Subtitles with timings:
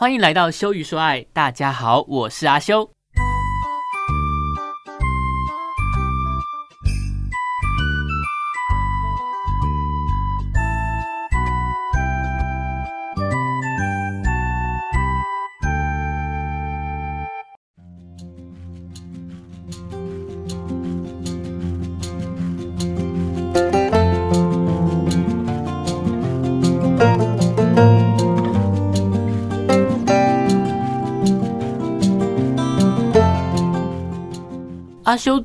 [0.00, 2.97] 欢迎来到修瑜说爱，大家好，我是阿修。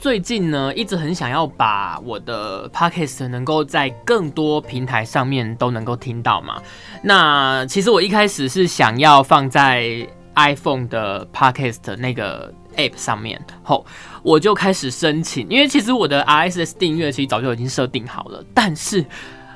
[0.04, 6.62] 最近呢，一直很想要把我的 podcast 能够在更多平台上面都能够听到嘛。
[7.02, 13.86] 那其实我一开始是想要放在 iPhone 的 podcast 那个 app 上面，后
[14.24, 19.06] 我就开始申请，因为其实我的 RSS 订阅其实早就已经设定好了，但是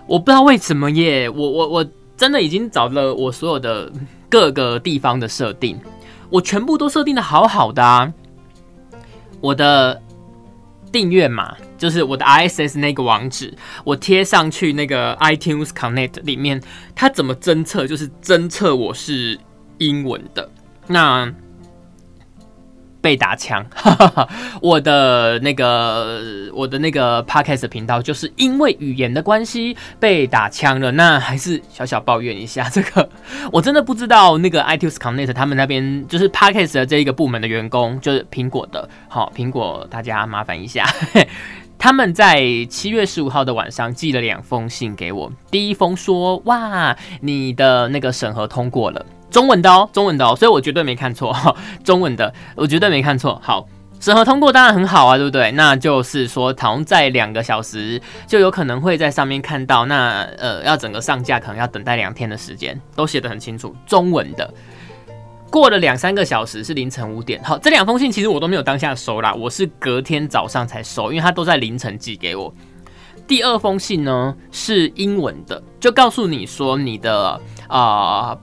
[0.06, 1.86] 我不知道为什么耶，我我我
[2.16, 3.92] 真的已经找了我所有的
[4.30, 5.78] 各个地方的设定，
[6.30, 8.14] 我全部都设定的好好的啊。
[9.40, 10.02] 我的
[10.92, 16.62] 订阅码就是我的 ISS 那个网址，我贴上去那个 iTunes Connect 里面，
[16.96, 17.86] 它怎么侦测？
[17.86, 19.38] 就是侦测我是
[19.78, 20.50] 英文的。
[20.88, 21.32] 那
[23.02, 23.66] 被打枪，
[24.62, 26.22] 我的那个
[26.54, 30.92] 我的那个 Podcast 频道，就是因为语言的关系被打枪了。
[30.92, 33.08] 那还是小小抱怨一下， 这个
[33.52, 40.86] 我真的不知道那个 iTunes Connect 他们那边就是 Podcast 的这一个部门的员工，就是苹果的，好苹果大家麻烦一下，
[41.78, 49.06] 他们在七月十五号的晚上寄了两封信给我，第一封说哇你的那个审核通过了。
[49.38, 51.32] 中文的哦，中文的哦，所以我绝对没看错，
[51.86, 53.40] 中文的我绝对没看错。
[53.44, 53.68] 好，
[54.00, 55.52] 审核通过当然很好啊，对不对？
[55.52, 59.86] 那就是说，好像在两个小时就有可能会在上面看到。
[59.86, 64.52] 那呃，要整个上架可能要等待两天的时间，都写得很清楚，中文的。
[65.52, 72.52] 过了两三个小时是凌晨五点，好，这两封信其实我都没有当下收啦，我是隔天早上才收，因为它都在凌晨寄给我。
[73.28, 78.36] 第二封信呢是英文的，就告诉你说你的啊。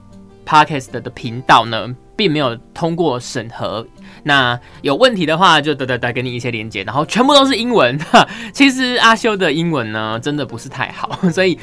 [0.45, 3.87] Podcast 的频道呢，并没有通过审核。
[4.23, 7.99] 那有问题的话，就得得得给你一些连接，然后全部都是英文。
[8.53, 11.59] 其实阿修的英文呢，真的不是太好， 所以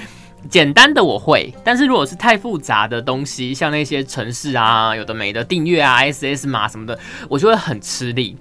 [0.49, 6.99] 简单的我会，但是如果是太复杂的东西，像那些城市啊，有的没的订阅啊、SS 码什么的，
[7.29, 8.37] 我就会很吃力。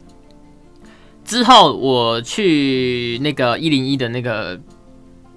[1.25, 4.61] 之后我去那个一零一的那个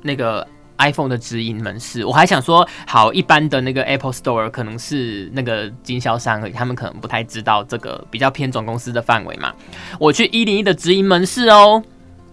[0.01, 0.47] 那个。
[0.77, 9.53] iPhone 的直营门市，我还想说，好一般的那个 Apple Store 可能是那个经销商而已，他们可能不太知道这个比较偏总公司的范围嘛。
[9.99, 11.81] 我去一零一的直营门市哦，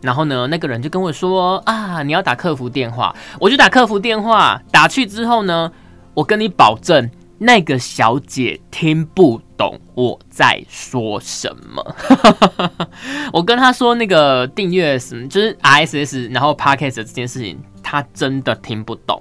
[0.00, 5.70] 然后呢，那个人就跟我说啊，你要打客服电话，我就打客服电话，打去之后呢，
[6.14, 7.08] 我跟你保证，
[7.38, 11.96] 那个小姐听不懂我在说什么。
[13.32, 17.60] 我跟他说那个订阅什么，就是 RSS，然后 Podcast 这件事情。
[17.90, 19.20] 他真的听不懂，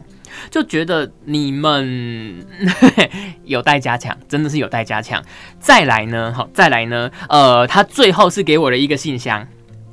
[0.52, 2.46] 就觉得你们
[3.46, 5.20] 有待加强，真的是有待加强。
[5.60, 9.48] 再来呢，好，再来呢，呃，他最后是给我的一个信箱，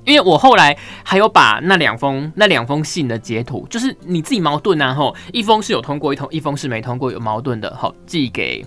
[0.04, 8.62] 因为我后来还有把那两封那两封信的截图，就是你自己矛盾啊，吼，一封是有通过，一通一封是没通过，有矛盾的，好，寄给。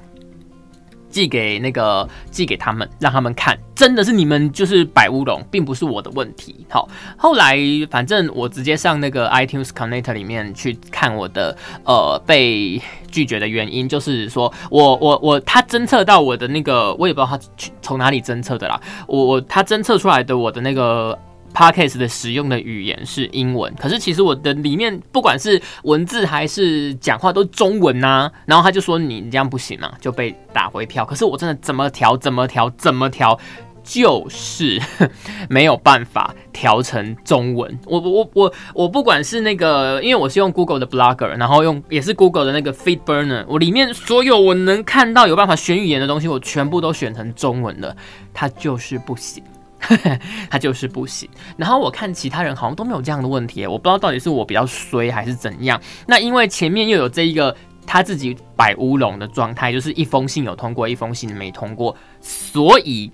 [1.09, 6.65] 寄给那个寄给他们，让他们看，真的是你们就是摆乌龙，并不是我的问题。
[6.69, 6.87] 好，
[7.17, 7.57] 后来
[7.89, 12.81] 反正我直接上那个 iTunes Connect 里面去看我的呃被
[13.11, 17.39] 拒绝的原因，就是说我我我他侦测到我的那个，我也不知道他
[17.81, 21.17] 从哪里侦测的啦，我我他侦测出来的我的那个。
[21.53, 28.31] Podcast 的使用的语言是英文，可是其实我的里面不管是文字还是讲话都中文呐。
[28.45, 31.05] 然后他就说你这样不行嘛，就被打回票。
[31.05, 33.37] 可是我真的怎么调怎么调怎么调，
[33.83, 34.79] 就是
[35.49, 37.79] 没有办法调成中文。
[37.85, 47.95] 我我我我不管是那个，因为我是用 Google 的 Blogger，然后用也是 Google 的那个 Feed Burner，我里面所有我能看到有办法选语言的东西，我全部都选成中文了，
[48.33, 49.43] 它就是不行。
[50.49, 55.79] 他就是不行，然后我看其他人好像都没有这样的问题，我不知道到底是我比较衰还是怎样。
[56.05, 57.55] 那因为前面又有这一个
[57.87, 63.11] 他自己摆乌龙的状态，就是一封信有通过，一封信没通过，所以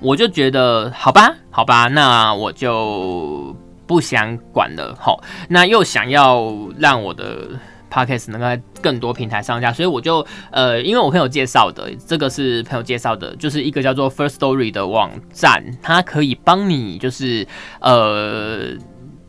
[0.00, 3.56] 我就觉得好吧，好吧，那我就
[3.86, 4.96] 不想管了。
[5.00, 7.48] 好，那又想要让我的。
[7.90, 17.46] Podcast 能够在更多平台上架，所以我就呃，因为我朋友介绍的，这个是朋友介绍的，就是一个叫做 First Story 的网站，它可以帮你，就是
[17.80, 18.76] 呃，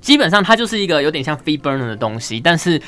[0.01, 2.81] 基本上它就是一个有点像 Free Burner 的东西，但是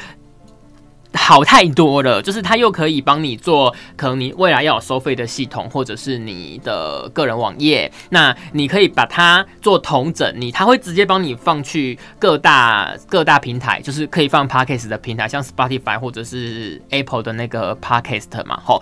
[1.14, 18.82] 好太多了，就是它又可以帮你做，可能你未来要有收费的系统，或者是你的个人网页，那你可以把它做同整，你它会直接帮你放去各大各大平台，就是可以放 Podcast 的平台，像 Spotify 或者是 Apple 的那个 Podcast 嘛，吼。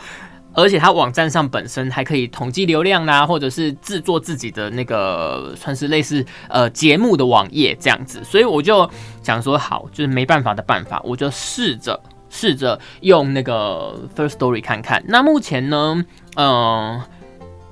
[0.52, 8.90] 而且它网站上本身还可以统计流量啦，或者是制作自己的那个算是类似呃节目的网页这样子，所以我就
[9.22, 11.98] 想说好，就是没办法的办法，我就试着
[12.30, 15.04] 试着用那个 First Story 看看。
[15.08, 16.04] 那目前呢，
[16.36, 17.02] 嗯，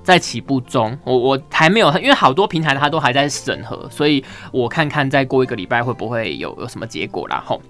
[0.04, 7.62] 在起步中，我我还没有，因为好多平台它都还在审核，所以我看看再过一个礼拜会不会有有什么结果然后。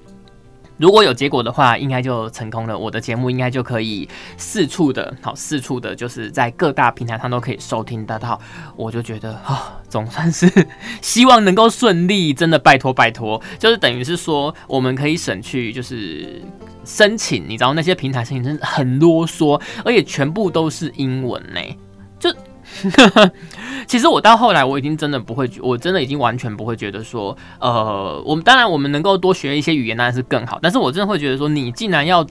[0.77, 2.77] 如果有结果的话，应该就成功了。
[2.77, 4.07] 我的节目应该就可以
[4.37, 8.39] 四处的，好四处的，就是在各大平台上都可以收听得到。
[8.75, 10.47] 我就觉得啊，总算是
[11.01, 12.33] 希望能够顺利。
[12.33, 16.41] 真的拜托拜托，就是等于是说，我们可以省去就是
[16.85, 21.59] 申请，你知道那些平台申请真的很啰嗦，而且全部都是英文呢，
[22.19, 22.33] 就。
[23.87, 32.25] 其实我到后来，我已经真的不会，我真的已经完全不会觉得说，呃，我们当然我们能够多学一些语言当然是更好，但是我真的会觉得说，你既然要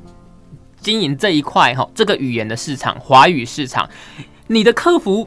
[0.81, 3.89] 经营这一块哈，这个语言的市场，华语市场，
[4.47, 5.27] 你的客服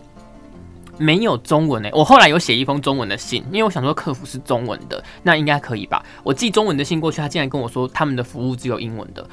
[0.98, 1.90] 没有中文呢？
[1.94, 6.04] 我后来有写一封中文的信，因为我想说客服是中文的，那应该可以吧？
[6.24, 9.28] 我寄中文的信过去，他竟然跟我说他们的服务只有英文的。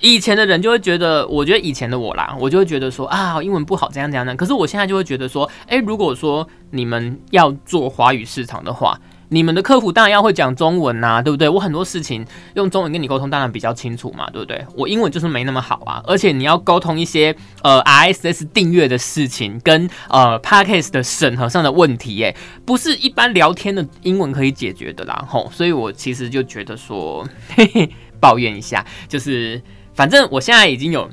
[0.00, 4.34] 以前的人就会觉得，我觉得以前的我啦，我就会觉得说啊，英文不好，怎样怎样的。
[4.36, 8.98] 可是我现在就会觉得说，诶，如果说你们要做华语市场的话，
[9.30, 11.48] 你们的客服当然要会讲中文呐，对不对？
[11.48, 12.24] 我很多事情
[12.54, 14.64] 用中文跟你沟通，当然比较清楚嘛，对不对？
[14.74, 22.34] 我英文就是没那么好啊，而且你要沟通一些呃 RSS 订阅的事情，跟呃 Podcast 的审核上的问题，诶，
[22.64, 25.50] 不是一般聊天的英文可以解决的啦，吼。
[25.52, 27.90] 所以我其实就觉得说，嘿嘿，
[28.20, 29.60] 抱怨一下，就是。
[29.98, 31.10] 反正我现在已经有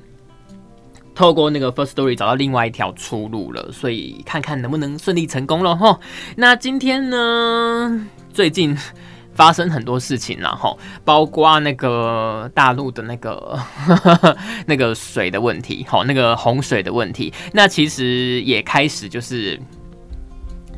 [1.15, 5.99] 透过那个 First Story 找到另外一条出路了，所以看看能不能顺利成功了哈。
[6.35, 8.77] 那今天呢，最近
[9.33, 13.59] 发生很多事情了哈，包括那个大陆的那个
[14.67, 19.59] 那个水的问题，好，那个洪水的问题，那其实也开始就是。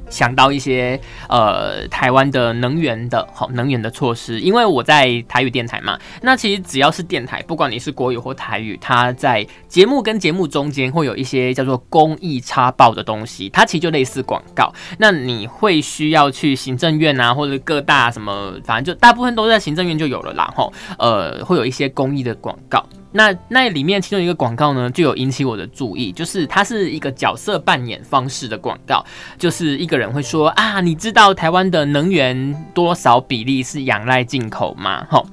[0.09, 0.99] 想到一些
[1.29, 14.73] 呃台湾的能源的好能源的措施，因为我在台语电台嘛，那其实只要是电台，不管你是国语或台语，它在节目跟节目中间会有一些叫做公益插报的东西，它其实就类似广告。
[14.97, 20.51] 那你会需要去行政院啊，或者各大什么，反正就大部分都在行政院就有了啦。
[20.55, 22.85] 吼，呃，会有一些公益的广告。
[23.17, 29.03] 那那里面其中一个广告呢，就有引起我的注意，就是它是一个角色扮演方式的广告，
[29.39, 35.03] 就是一个人会说啊，你知道台湾的能源多少比例是仰赖进口吗？
[35.09, 35.25] 吼，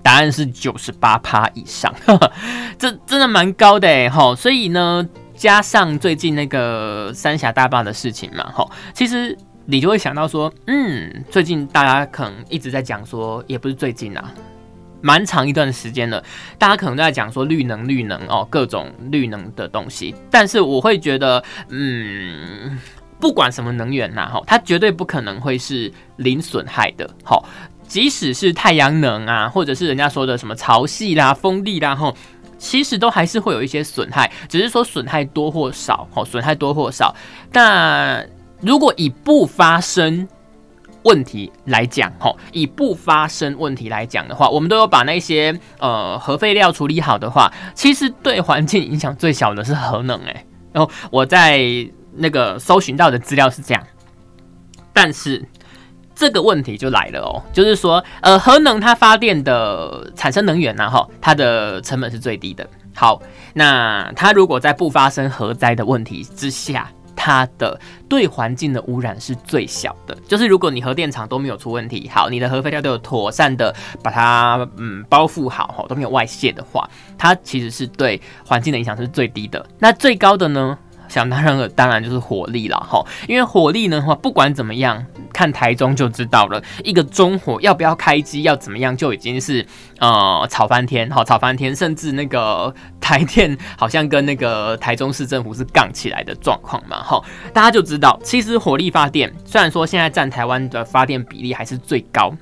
[0.00, 1.92] 答案是九十八趴以上，
[2.78, 5.04] 这真的蛮高的哎，吼，所以呢，
[5.34, 9.36] 加上最近那个三峡大坝的事情嘛，吼，其实
[9.66, 14.32] 你就会想到说，嗯，最近大家可能一直在讲说，也不是最近啊。
[15.04, 16.24] 蛮长一段时间了，
[16.56, 20.14] 大家可能都在讲说绿能、绿能哦，各种绿能的东西。
[20.30, 22.78] 但是我会觉得，嗯，
[23.20, 27.06] 不管什么能源呐，哈，它绝对不可能会是零损害的。
[27.22, 27.44] 好，
[27.86, 32.10] 即使是太阳能啊，或者是人家说的什么潮汐啦、风力啦，哈，
[32.56, 37.14] 其实都还是会有一些损害，只是说损害多或少，好，损害多或少。
[37.52, 38.24] 那
[38.62, 40.26] 如果以不发生。
[41.04, 50.46] 问题来讲，哈，以不发生问题来讲的话，我们都有把那些呃核废料处理好的话，其实对环境影响最小的是核能，诶。
[50.72, 51.62] 然后我在
[52.16, 53.86] 那个搜寻到的资料是这样，
[54.92, 55.44] 但是
[56.14, 62.68] 这个问题就来了哦，就是说，呃，核能它发电的产生能源呢，哈，它的成本是最低的。
[62.96, 63.20] 好，
[63.52, 66.88] 那它如果在不发生核灾的问题之下。
[67.16, 67.78] 它的
[68.08, 79.64] 对环境的污染是最小的，就是如果你核电厂都没有出问题，好，你的核废料都有妥善的把它嗯包覆好，哈，都没有外泄的话，它其实是对环境的影响是最低的。
[79.78, 80.78] 那最高的呢？
[81.08, 86.62] 想当然了，当然就是火力了哈，因为火力呢话，不管怎么样，看台中就知道了。
[86.82, 89.64] 一个中火要不要开机，要怎么样，就已经是
[89.98, 102.34] 呃吵翻天，好吵翻天，甚至那个台电好像跟那个台中市政府是杠起来的状况嘛，哈，大家就知道，其实火力发电虽然说现在占台湾的发电比例还是最高。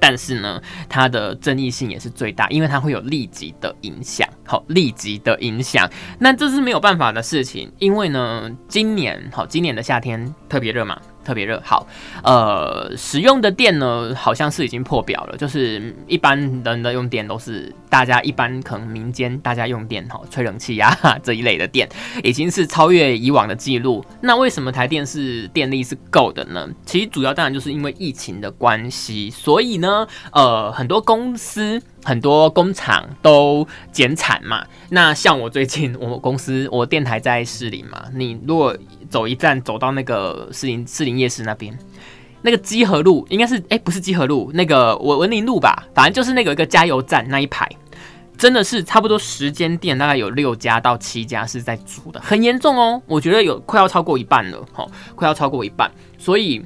[0.00, 4.26] 但是呢，它的争议性也是最大，因为它会有立即的影响。
[4.46, 5.88] 好，立即的影响，
[6.18, 7.70] 那这是没有办法的事情。
[7.78, 11.60] 因为呢，今年好，今年的夏天特别热嘛，特别热。
[11.64, 11.86] 好，
[12.22, 21.88] 呃，使用的电呢，好像是已经破表了，就是一般人的用电都是大家一般可能民间大家用电哈，吹冷气呀 这一类的电，
[22.22, 24.04] 已经是超越以往的记录。
[24.20, 26.68] 那为什么台电是电力是够的呢？
[26.84, 31.80] 其实主要当然就是因为疫情的关系，所以呢，呃，很多公司。
[32.02, 38.74] 很多工厂都减产嘛，那像我最近我公司我电台在市里嘛，你如果
[39.10, 41.76] 走一站走到那个士林士林夜市那边，
[42.40, 47.68] 那个基和路应该是哎不是基和路，那个文文林路吧，反正就是那个一个加油站那一排，
[48.38, 56.64] 真的是差不多十间店，大概有六家到七家是在租的，很严重哦，我觉得有快要超过一半了，哦，快要超过一半，所以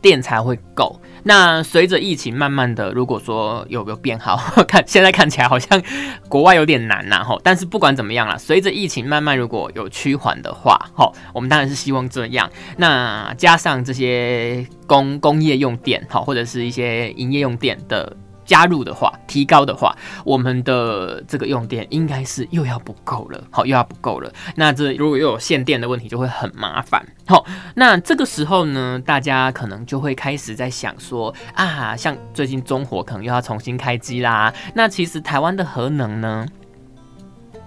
[0.00, 1.00] 电才会够。
[1.24, 4.36] 那随着疫情慢慢的，如果说有没有变好，
[4.68, 5.82] 看现在看起来好像
[6.28, 7.40] 国外有点难呐，吼。
[7.42, 12.50] 但是不管怎么样啦，随着疫情慢慢如果有趋缓的话，吼，我们当然是希望这样。
[12.76, 18.16] 那加上这些工工业用电，好，或者是一些营业用电的。
[18.44, 24.30] 加入的话，提高的话，我们的这个用电应该是又要不够了，好，又要不够了。
[24.56, 27.06] 那这如果又有限电的问题，就会很麻烦。
[27.26, 34.52] 好，那这个时候呢，大家可能就会开始在想说啊，像最近中火可能又要重新开机啦。
[34.74, 36.46] 那其实台湾的核能呢，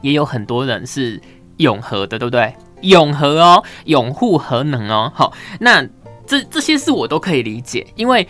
[0.01, 1.19] 也有很多人是
[1.57, 2.55] 永和的，对不对？
[2.81, 5.11] 永和哦，永护核能哦。
[5.15, 5.83] 好，那
[6.27, 8.27] 这这些事我都可以理解，因为。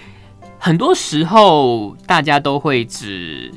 [0.59, 3.51] 很多时候，大家都会只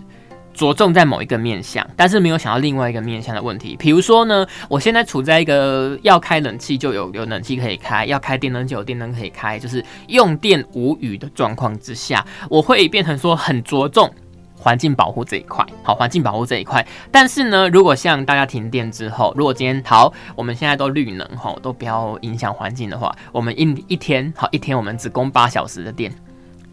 [0.52, 3.74] 着重在某一个面向，但是没有想到另外一个面向的问题。
[3.76, 14.12] 比如说呢，我现在处在一个要开冷气就有有冷气可以开，要开电灯就有电灯可以开，就是用电无语的状况之下，我会变成说很着重
[14.54, 15.64] 环境保护这一块。
[15.82, 16.86] 好，环境保护这一块。
[17.10, 26.12] 但是呢，如果像大家停电之后，如果今天好，我们现在都绿能哈，都不要影响环境的话，我们一一天好一天我们只供八小时的电。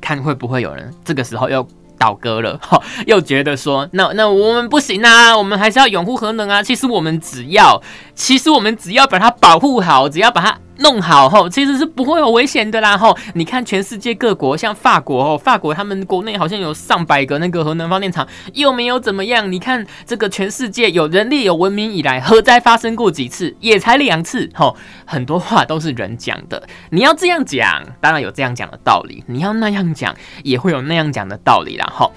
[0.01, 6.61] 看会不会有人这个时候又倒戈了， 哈，又觉得说，那那我们不行啊，我们还是要拥护核能啊。
[6.61, 7.81] 其实我们只要，
[8.13, 10.57] 其实我们只要把它保护好，只要把它。
[10.79, 12.97] 弄好后，其实是不会有危险的啦。
[12.97, 19.51] 吼，你看全世界各国，像法国哦，法国他们国内好像有上百个那个核能发电厂，又没有怎么样。
[19.51, 23.55] 你看这个全世界有人类有文明以来，核灾发生过几次？
[23.59, 24.49] 也才两次。
[24.53, 26.61] 吼，很多话都是人讲的。
[26.91, 31.91] 你要这样讲，当然有这样讲的道理；你要那样讲，也会有那样讲的道理啦。
[31.93, 32.11] 吼，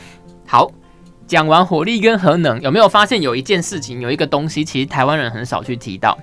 [0.46, 0.70] 好，
[1.26, 6.18] 讲完火力跟核能，有没有发现有一件事情，有一个东西，其实台湾人很少去提到。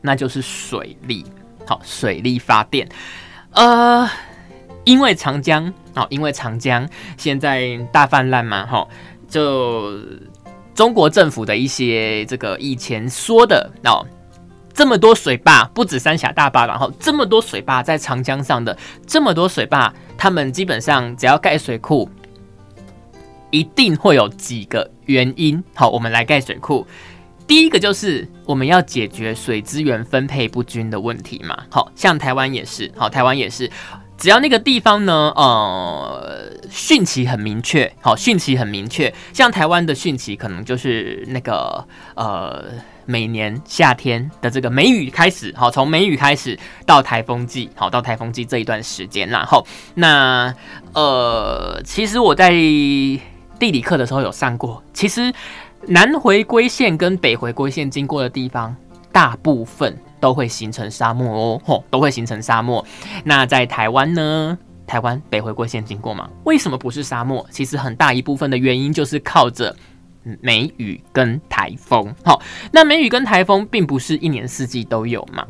[0.00, 1.24] 那就是水利，
[1.66, 2.88] 好，水利发电，
[3.52, 4.08] 呃，
[4.84, 8.86] 因为长江，哦，因为长江现在大泛滥嘛，哈，
[9.28, 9.98] 就
[10.74, 14.06] 中国政府的一些这个以前说的哦，
[14.72, 18.76] 这么多水坝，不止三峡大坝，然后这么多水坝在长江上的
[19.06, 22.08] 这么多水坝，他们基本上只要盖水库，
[23.50, 26.86] 一定会有几个原因，好，我们来盖水库。
[27.50, 33.68] 第一个就是我们要解决水资源分配不均的问题嘛，好像台湾也是，好台湾也是，
[34.16, 42.66] 只要那个地方呢，呃，汛期很明确，好汛期很明确，像台湾的汛期可能就是那个呃
[43.04, 50.54] 每年夏天的这个梅雨开始，好从梅雨开始到台风季，好到台风季这一段时间，然后那
[50.94, 55.34] 呃其实我在地理课的时候有上过，其实。
[55.86, 58.74] 南回归线跟北回归线经过的地方，
[59.10, 62.84] 大部分都会形成沙漠哦，吼，都会形成沙漠。
[63.24, 64.58] 那在台湾呢？
[64.86, 66.28] 台湾北回归线经过吗？
[66.44, 67.46] 为什么不是沙漠？
[67.50, 69.74] 其实很大一部分的原因就是靠着
[70.40, 72.12] 梅雨跟台风。
[72.24, 75.46] 好，那梅雨跟台风并不是一年四季都有嘛？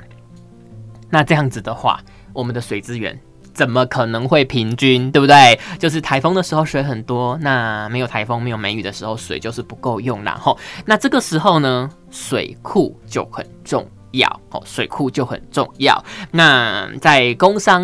[1.09, 2.01] 那这样子的话，
[2.33, 3.19] 我们的水资源。
[3.53, 5.59] 怎么可能会平均，对不对？
[5.79, 16.03] 就是台风的时候水很多，那没有台风、没有梅雨的时候水就是不够用，然后那这个时候呢，水库就很重要哦，水库就很重要。
[16.31, 17.83] 那在工商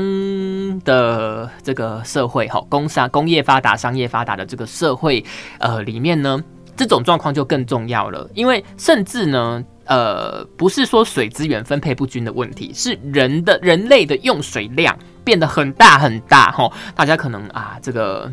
[0.85, 5.25] 的这个社会，哈，工商工业发达、商业发达的这个社会，
[5.59, 6.43] 呃，里面呢，
[6.77, 9.63] 这种状况就更重要了，因为甚至呢。
[9.87, 16.71] 呃，不是说水资源分配不均的问题，是人的人类的用水量变得很大很大哈。
[16.95, 18.29] 大家可能啊，这个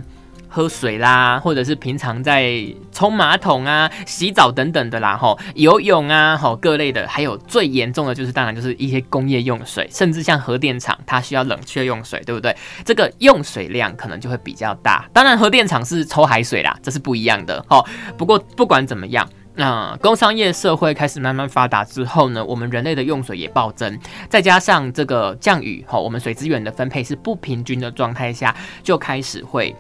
[0.50, 12.56] 喝水啦，或者是平常在冲马桶啊、洗澡等等的啦，哈，游泳啊，哈，各类的，还有最严重的就是，当然就是一些工业用水，甚至像核电厂，它需要冷却用水，对不对？
[12.84, 15.08] 这个用水量可能就会比较大。
[15.14, 17.84] 当然，核电厂是抽海水啦，这是不一样的哈。
[18.18, 19.30] 不过不管怎么样。
[19.56, 29.76] 那工商业社会开始慢慢发达之后呢，我们人类的用水也暴增，再加上这个降雨，哈，我们水资源的分配是不平均的状态下，就开始会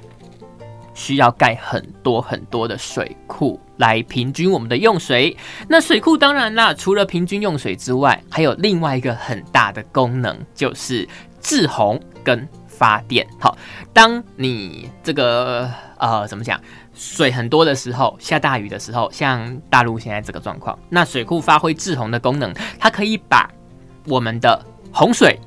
[0.94, 5.36] 需要盖很多很多的水库来平均我们的用水。
[5.68, 11.08] 那水库当然啦，除了平均用水之外，还有另外一个很大的功能，就是
[11.42, 13.26] 制洪跟发电。
[13.40, 13.58] 好，
[13.92, 16.62] 当你这个呃怎么讲？
[16.94, 23.50] 水很多的时候，下大雨的时候，像大陆现在这个状况，那水库发挥制洪的功能，它可以把
[24.06, 25.40] 我们的洪水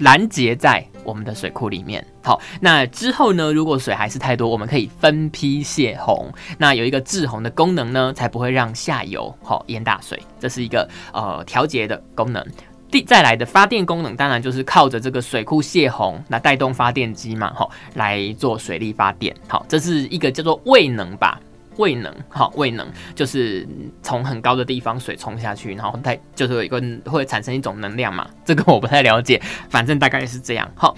[0.00, 2.06] 拦截在我们的水库里面。
[2.22, 6.30] 好，那之后呢，如果水还是太多，我们可以分批泄洪。
[6.58, 10.20] 那有一个制洪的功能呢，才不会让下游好淹大水。
[10.40, 12.44] 这是一个呃调节的功能。
[12.88, 19.34] 第再来的发电功能，当然就是靠着这个水库泄洪，那带动发电机嘛，哈，来做水力发电。
[19.48, 21.40] 好，这是一个叫做位能吧，
[21.78, 23.66] 位能，好，位能就是
[24.02, 30.70] 从很高的地方水冲下去，然后带就是有一个会产生一种能量嘛，这个我不太了解，反正大概是这样。
[30.76, 30.96] 好，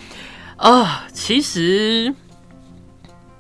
[0.59, 2.15] 啊，其实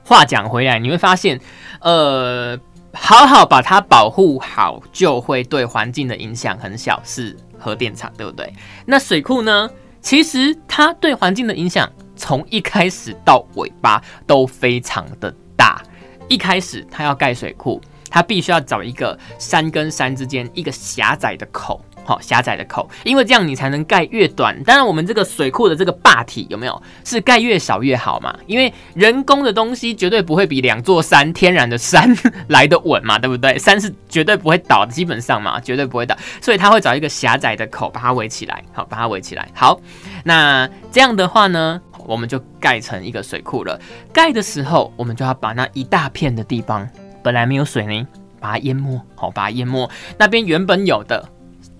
[0.04, 1.38] 话讲回来，你会发现，
[1.80, 2.58] 呃，
[2.94, 7.36] 好好把它保护好，就会对环境的影响很小，是。
[7.58, 8.52] 核电厂对不对？
[8.86, 9.68] 那水库呢？
[10.00, 15.82] 其实它对环境的影响，从一开始到尾巴都非常的大。
[16.28, 21.84] 一开始它要盖水库，它必须要找一个山跟山之间一个狭窄的口。
[22.08, 24.58] 好狭窄的口，因为这样你才能盖越短。
[24.64, 28.34] 当然，我们这个水库的这个坝体有没有是盖越少越好嘛？
[28.46, 32.10] 因为人工的东西绝对不会比两座山天然的山
[32.48, 33.58] 来的稳嘛，对不对？
[33.58, 36.16] 山是绝对不会倒的，基本上嘛，绝对不会倒。
[36.40, 39.46] 所以他会找一个狭窄的口把它围起来，好，把它围起来。
[39.52, 39.78] 好，
[40.24, 43.78] 那这样的话呢，我们就盖成一个水库了。
[44.14, 46.88] 盖的时候，我们就要把那一大片的地方
[47.22, 48.06] 本来没有水泥，
[48.40, 49.86] 把它淹没，好，把它淹没。
[50.16, 51.28] 那边原本有的。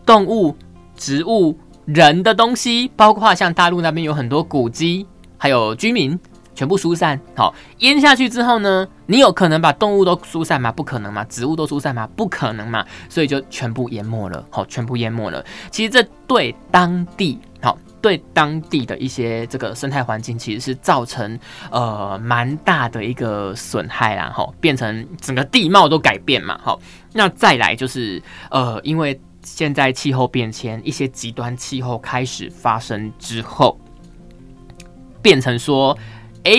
[0.09, 0.57] 动物、
[0.97, 6.19] 植物、人的东西，包括像大陆那边有很多古迹，还有居民，
[6.55, 7.21] 全部疏散。
[7.37, 10.73] 好，淹下去之后呢，你有可能把动物都疏散吗？
[10.73, 11.23] 不可能吗？
[11.25, 12.09] 植物都疏散吗？
[12.17, 12.83] 不可能嘛。
[13.11, 14.43] 所以就全部淹没了。
[14.49, 15.45] 好，全部淹没了。
[15.71, 21.39] 其实这对当地，好，对当地的一些这个生态环境，其实是造成
[21.71, 24.33] 呃蛮大的一个损害啦。
[24.35, 26.59] 哈，变成整个地貌都改变嘛。
[26.63, 26.81] 好，
[27.13, 29.21] 那再来就是呃，因为
[29.57, 33.79] 现在气候变迁，一些极端气候开始发生之后，
[35.23, 35.97] 变成说，
[36.45, 36.53] 哎，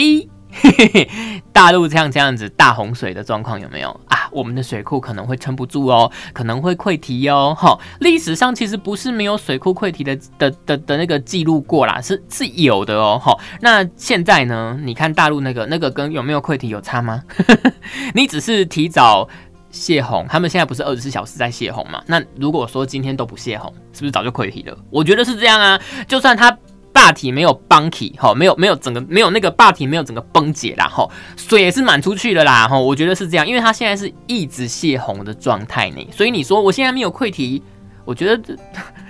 [1.54, 4.18] 大陆这样这样子大洪水的状况有没有啊？
[4.32, 7.56] 我们的水库可能会撑不住哦，可能会溃堤哦。
[7.58, 13.20] 哈，历史上其实不是没有水库溃堤的的的的那个记录过啦，是是有的哦。
[13.24, 14.78] 哈，那现在呢？
[14.84, 17.24] 你看大陆那个那个跟有没有溃堤有差吗？
[18.14, 19.28] 你只是提早。
[19.72, 22.04] 泄洪，他们现在不是二十四小时在泄洪嘛？
[22.08, 24.78] 那如果说今天都不泄洪，是不是早就溃堤了？
[24.90, 25.80] 我觉得是这样啊。
[26.08, 26.58] 就算它
[26.92, 32.80] 坝体没有崩起，哈，没有没有整个没有那个坝体没有整个崩解啦，哈，水也是满出去了啦，哈。
[32.80, 36.08] 我觉得是这样，因为它现在是一直泄洪的状态呢。
[36.12, 37.62] 所以你说我现在没有溃堤，
[38.06, 38.58] 我觉得这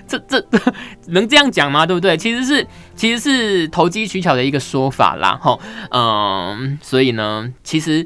[0.27, 0.45] 这这
[1.07, 1.85] 能这样讲吗？
[1.85, 2.17] 对不对？
[2.17, 5.57] 其实是其实是投机取巧的一个说法啦，哈。
[5.91, 8.05] 嗯，所以呢，其实。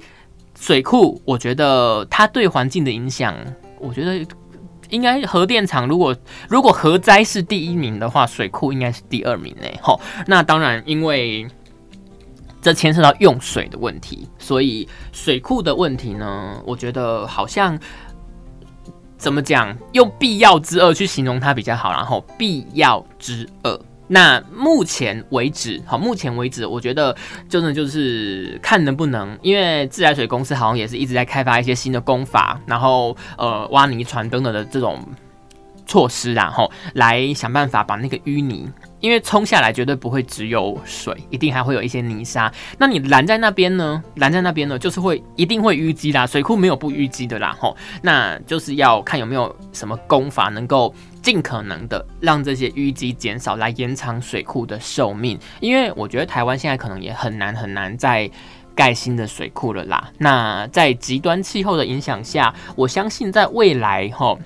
[0.64, 3.36] 水库，我觉得它对环境的影响，
[3.80, 4.26] 我觉得
[4.90, 6.16] 应该核电厂如果
[6.48, 9.68] 如果核灾是第一名的话，水库应该是第二名呢。
[9.82, 11.46] 吼，那当然，因为
[12.62, 17.78] 这牵涉到用水的问题，所以水库的问题呢，我觉得好像
[19.18, 21.92] 怎么讲，用必要之恶去形容它比较好。
[21.92, 23.78] 然后必要之恶。
[24.14, 27.16] 那目前为止，好，目前为止，我觉得
[27.50, 35.04] 真的就是看能不能，因为自来水公司好像也是一直在开发一些新的工法，然后呃挖泥船等等的这种
[35.88, 38.72] 措施，然后来想办法把那个淤泥。
[39.00, 42.50] 因为冲下来绝对不会只有水，一定还会有一些泥沙。
[42.78, 44.02] 那你拦在那边呢？
[44.16, 46.26] 拦在那边呢，就是会一定会淤积啦。
[46.26, 47.76] 水库没有不淤积的啦，吼。
[48.02, 55.40] 那就是要看有没有什么功法能够尽可能的让这些淤积减少，来延长水库的寿命。
[55.60, 58.30] 因为我觉得台湾现在可能也很难很难再
[58.76, 60.12] 盖新的水库了啦。
[60.20, 64.38] 那在极端气候的影响下，我相信在未来，吼，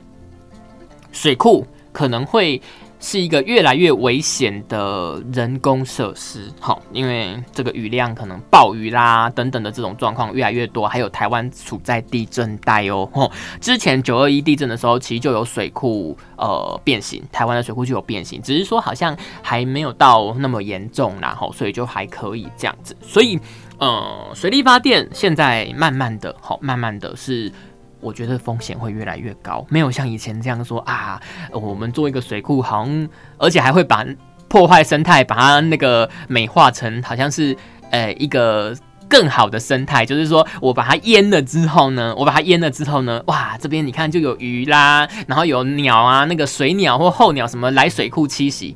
[1.11, 2.61] 水库可能会。
[2.99, 13.07] 是一个越来越危险的人工设施，好，因为这个雨量可能暴雨啦等等的这种状况越来越多，还有台湾处在地震带哦。
[13.13, 13.31] 吼，
[13.61, 22.97] 之前九二一地震的时候，其实就有水库呃变形，台湾的水库就有变形，只是说好像还没有到那么严重，然后所以就还可以这样子。
[23.01, 23.39] 所以
[23.77, 27.51] 呃，水力发电现在慢慢的，好，慢慢的是
[27.99, 34.05] 我觉得风险会越来越高，没有像以前这样说啊，我们做一个水库，好像而且还会把
[34.47, 37.55] 破坏生态，把它那个美化成好像是
[37.91, 38.75] 呃一个
[39.09, 48.75] 更好的生态，就是说我把它淹了之后呢，我把它淹了之后呢，哇，这边你看就有鱼啦，然后有鸟啊，那个水鸟或候鸟什么来水库栖息，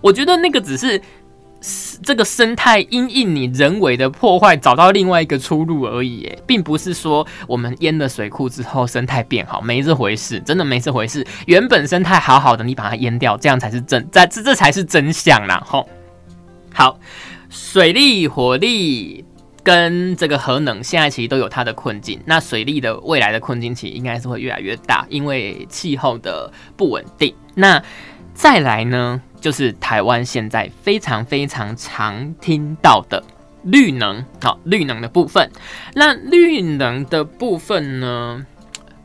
[0.00, 1.00] 我觉得那个只是。
[2.02, 11.26] 这个生态因应你人为的破坏找到另外一个出路而已，并不是说我们淹了水库之后生态变好，没这回事，真的没这回事。
[11.46, 15.62] 原本生态好好的，你把它淹掉，这样才是真，在这这才是真相啦。
[15.66, 15.88] 吼，
[16.74, 16.98] 好，
[17.48, 19.24] 水利、火力
[19.62, 22.20] 跟这个核能现在其实都有它的困境。
[22.26, 27.34] 那水利的未来的困境其实应该是会越来越大，因为气候的不稳定。
[27.54, 27.82] 那
[28.34, 29.22] 再来呢？
[29.40, 33.22] 就是台湾现在非常非常常听到的
[33.62, 35.50] 绿能，好，绿能的部分。
[35.94, 38.44] 那绿能的部分呢？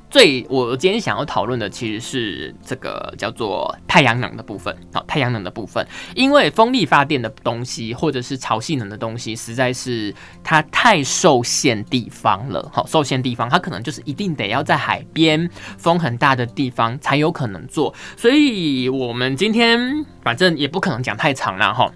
[0.10, 21.91] 最我今天想要讨论的其实是这个叫做太阳能的部分，好，太阳能的部分，因为风力发电的东西或者是潮汐能的东西，实在是它太受限地方了，好，受限地方，它可能就是一定得要在海边风很大的地方才有可能做，所以我们今天反正也不可能讲太长了哈，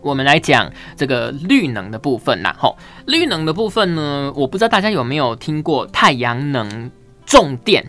[0.00, 2.72] 我们来讲这个绿能的部分啦，哈，
[3.06, 6.92] 绿能的部分呢，我不知道大家有没有听过太阳能。
[7.28, 7.86] 种电，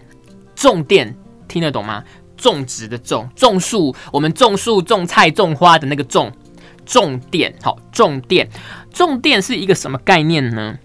[0.54, 1.16] 种电
[1.48, 2.04] 听得懂吗？
[2.36, 6.30] 种植的种，种树，我们种树、种菜、种花的那个种，
[6.86, 8.50] 种电，好，种电，
[8.94, 10.78] 种电是一个什么概念呢？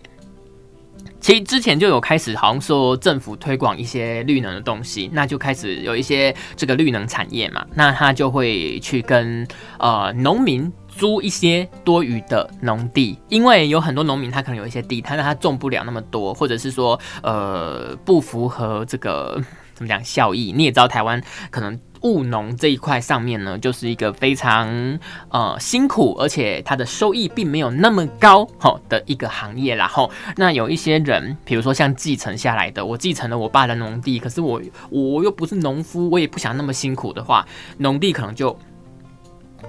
[1.20, 9.44] 其实之前就有开始，好像说政府推广一些绿能的东西，那就开始有一些这个绿能产业嘛，那他就会去跟
[9.78, 10.72] 呃农民。
[10.96, 19.40] 租一些多余的农地，因为有很多农民他可能有一些地，他他种不了那么多，或者是说呃不符合这个
[19.74, 20.52] 怎么讲效益。
[20.54, 24.98] 你也知道台湾可能务农这一块上面呢，就是一个非常
[25.30, 29.74] 呃辛苦，而且它的收益并没有那么高好的一个行业。
[29.74, 37.46] 然后那有一些人，比如说像继承下来的，我继承了我爸的农地，可是我我又不是农夫，我也不想那么辛苦的话，
[37.78, 38.57] 农地可能就。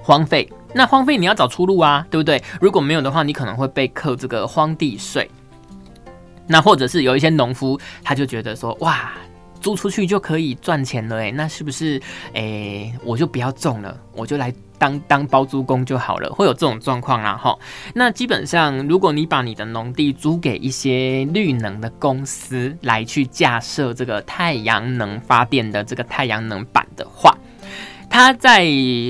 [0.04, 2.44] 荒废，那荒废你要找出路啊，对不对？
[2.60, 5.32] 如果没有的话，你可能会被扣这个荒地税。
[6.48, 9.14] 那或者是有一些农夫，他就觉得说，哇，
[9.62, 12.00] 租出去就可以赚钱了，诶，那是不是，
[12.34, 16.30] 诶，我就不要种了，我就来当当包租公就好了？
[16.30, 17.58] 会有这种状况啦，哈。
[17.94, 27.34] 那基本上，如果你把你的农地租给一些绿能的公司来去架设这个太阳能发电的这个太阳能板的话，
[28.16, 28.66] 它在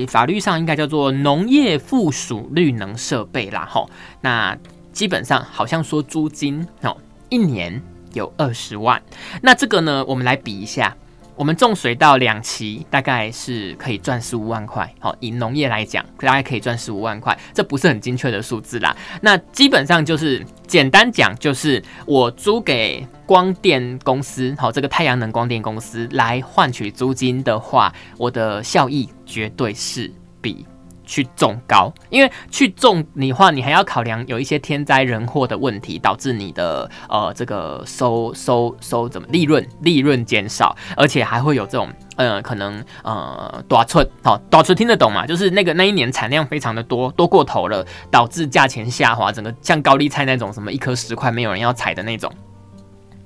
[0.08, 3.88] 法律上应该叫做农业附属绿能设备啦，吼，
[4.20, 4.58] 那
[4.90, 6.96] 基本上好像说租金哦，
[7.28, 7.80] 一年
[8.14, 9.00] 有二十万，
[9.40, 10.92] 那这个呢，我们来比一下。
[11.36, 18.96] 我们种水稻两期大概是可以赚十五万块，好，以农业来讲，大概可以赚十五万块，这不是很精确的数字啦。
[19.20, 30.10] 那基本上就是简单讲，就是我租给光电公司，好，这个太阳能光电公司来换取租金的话，我的效益绝对是
[30.40, 30.64] 比。
[31.08, 45.24] 去种高，因为去种你话，你还要考量有一些天灾人祸的问题，导致你的呃这个收收收怎么利润利润减少，而且还会有这种呃可能呃短寸好短寸听得懂嘛？
[45.24, 52.28] 就是那个那一年产量非常的多多过头了，导致价钱下滑，整个像高丽菜那种什么一颗十块没有人要采的那种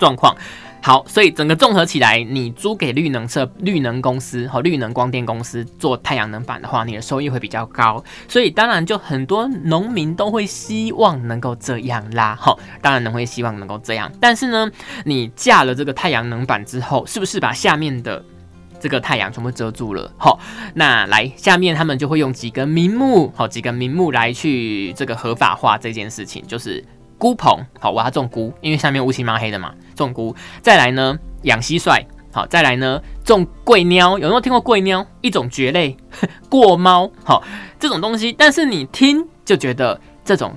[0.00, 0.34] 状况。
[0.82, 8.02] 好，所以整个综合起来，你租给绿能社、绿能公司和绿能光电公司做太阳能板的话，你的收益会比较高。
[8.26, 14.10] 所以当然就很多农民都会希望能够这样啦，哈，当然能会希望能够这样。
[14.18, 14.70] 但是呢，
[15.04, 18.24] 你架了这个太阳能板之后，是不是把下面的
[18.80, 20.10] 这个太阳全部遮住了？
[20.16, 20.40] 好，
[20.72, 26.82] 那来下面他们就会用几根名目，好几根名目来去这个合法化这件事情，就是。
[27.20, 30.34] 菇棚好，我要种菇，因为下面乌漆嘛黑的嘛，种菇。
[30.62, 32.02] 再来呢，养蟋蟀，
[32.32, 34.18] 好，再来呢，种桂鸟。
[34.18, 35.06] 有没有听过桂鸟？
[35.20, 35.94] 一种蕨类，
[36.48, 37.44] 过猫，好，
[37.78, 38.32] 这种东西。
[38.32, 40.54] 但是你听就觉得这种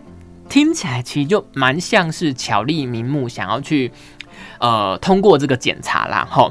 [0.47, 3.91] 听起来其实就蛮像是巧立名目，想要去
[4.59, 6.49] 呃通过这个检查啦，哈。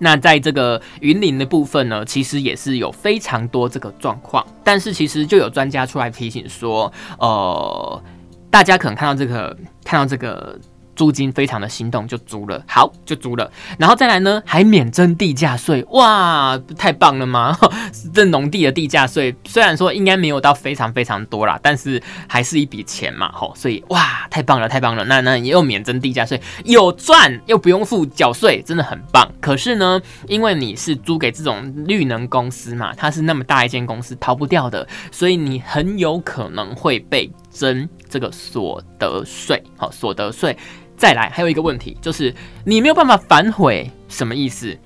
[0.00, 8.02] 那在这个云林的部分呢，其实也是有非常多这个状况，但是其实就有专家出来提醒说，呃。
[8.50, 10.58] 大家可能看到这个，看到这个
[10.96, 12.60] 租金非常的心动，就租了。
[12.66, 13.48] 好，就租了。
[13.78, 17.56] 然后再来呢，还免征地价税，哇，太棒了吗？
[18.12, 25.04] 这农地的地价税虽然说应该没有到非常非常多啦，但是还是一笔钱嘛，吼，所以哇，太棒了，太棒了。
[25.04, 29.30] 那那也有免征地价税，有赚又不用付缴税，真的很棒。
[29.40, 39.62] 可是呢，因为你是租给这种绿能公司嘛，它是那么大一间公司，逃不掉的，所以你很有可能会被征这个所得税。
[39.76, 40.56] 好，所得税。
[40.96, 44.76] 再来，还有一个问题，就是你没有办法反悔，什么意思？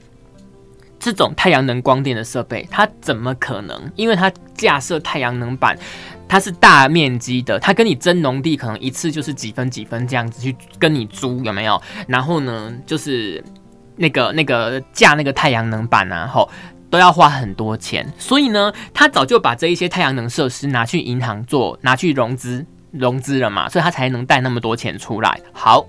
[0.98, 3.90] 这种太阳能光电的设备，它怎么可能？
[3.96, 5.76] 因为它架设太阳能板，
[6.28, 11.80] 它是大面积的，它跟你征农地，可能一次就是几分几分这样子去跟你租，有没有？
[12.06, 13.42] 然后呢，就是
[13.96, 16.48] 那个那个架那个太阳能板啊，吼，
[16.92, 22.66] 都要花很多钱，所以呢，他早就把这一些太阳能设施拿去银行做，拿去融资。
[22.90, 25.40] 融资了嘛，所以他才能贷那么多钱出来。
[25.55, 25.87] 好，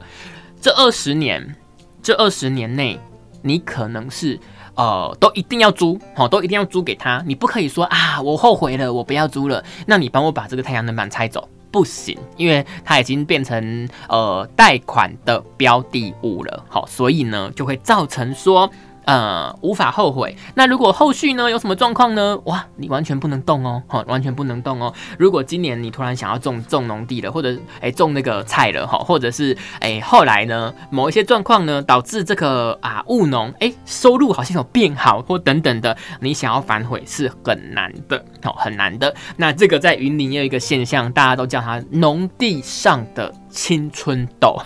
[0.61, 1.55] 这二十年，
[2.01, 2.97] 这二十年内，
[3.41, 4.39] 你可能是
[4.75, 7.21] 呃，都一定要租，好，都一定要租给他。
[7.27, 9.61] 你不可以说啊，我后悔了，我不要租了。
[9.85, 16.63] 那你帮我把这个太阳能板拆走，不行，因为它已经变成呃贷款的标的物了。
[16.69, 18.71] 好，所以呢，就会造成说。
[19.05, 20.35] 呃，无法后悔。
[20.55, 22.37] 那如果后续呢有什么状况呢？
[22.45, 24.93] 哇，你完全不能动哦，哈，完全不能动哦。
[25.17, 39.13] 如果今年你突然想要种种农地了，或者哎种那个菜了，哈，或者是哎后来呢某一些状况呢导致这个啊务农哎收入好像有变好或等等的，你想要反悔是很难的，哦，很难的。
[39.37, 44.57] 那这个在云林有一个现象，大家都叫它农地上的青春痘，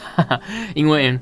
[0.76, 1.20] 因为。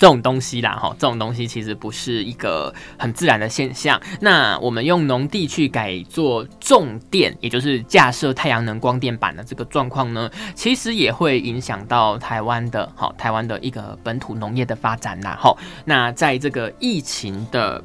[0.00, 4.00] 这种东西啦，哈，这种东西其实不是一个很自然的现象。
[4.18, 15.54] 那我们用农地去改做种电，也就是架设太阳能光电板的这个状况呢，其实也会影响到台湾的，哈，台湾的一个本土农业的发展啦，哈。
[15.84, 17.84] 那在这个疫情的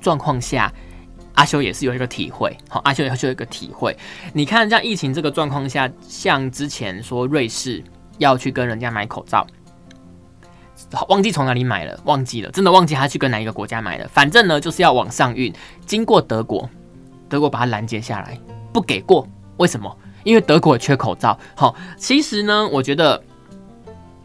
[0.00, 0.72] 状况下，
[1.34, 3.96] 阿修也是有一个体会，好，阿修也是有一个体会。
[4.32, 7.80] 你看，在疫情这个状况下，像之前说瑞士
[8.18, 9.46] 要去跟人家买口罩。
[11.08, 14.06] 忘记从哪里买了，忘记了，真的忘记他去跟哪一个国家买的。
[14.08, 15.52] 反正呢，就是要往上运，
[15.86, 16.68] 经过德国，
[17.28, 18.38] 德国把它拦截下来，
[18.72, 19.26] 不给过。
[19.56, 19.96] 为什么？
[20.24, 21.38] 因为德国缺口罩。
[21.54, 23.22] 好，其实呢，我觉得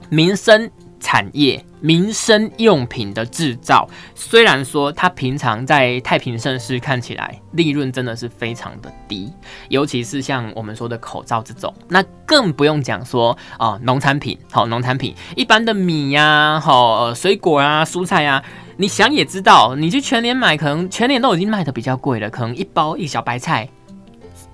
[0.09, 0.69] 民生。
[0.99, 9.31] 产业民生用品的制造，虽然说它平常在太平盛世看起来利润真的是非常的低，
[9.69, 18.43] 尤其是像我们说的口罩这种，那更不用讲说啊农产品，好农产品一般的米呀，好水果啊蔬菜啊，
[18.77, 23.69] 你想也知道，你去全年买，可能全年都已经卖的比较贵了，可能一包一小白菜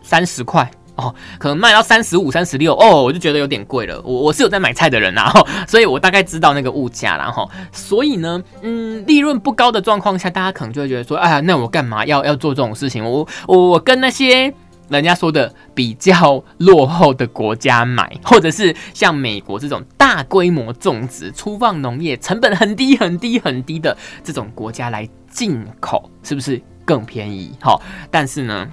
[0.01, 0.69] 三十块。
[0.95, 3.99] 哦，可能卖到三十五、三十六哦，我就觉得有点贵了。
[4.03, 5.31] 我我是有在买菜的人呐，
[5.67, 13.03] 所以我大概知道那个物价然后，所以呢，嗯，利润不高的状况下，大家可能就会觉得说，哎呀，那我干嘛要要做这种事情？
[13.03, 14.53] 我我我跟那些
[14.89, 27.51] 人家说的比较落后的国家买， 或者是像美国这种大规模种植、粗放农业、成本很低、很低、很低的这种国家来进口，是不是更便宜？
[27.59, 28.67] 好，但是呢。